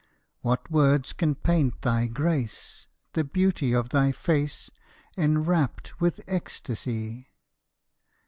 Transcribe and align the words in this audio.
What 0.41 0.71
words 0.71 1.13
can 1.13 1.35
paint 1.35 1.83
thy 1.83 2.07
grace, 2.07 2.87
The 3.13 3.23
beauty 3.23 3.71
of 3.71 3.89
thy 3.89 4.11
face, 4.11 4.71
Enrapt 5.15 6.01
with 6.01 6.21
ecstasy? 6.27 7.27